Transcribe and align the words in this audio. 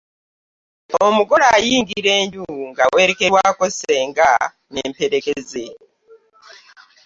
Omugole 1.05 1.45
ayingira 1.55 2.11
enju 2.21 2.43
ng’awerekerwako 2.69 3.63
ssenga 3.73 4.29
n’emperekeze. 4.71 5.65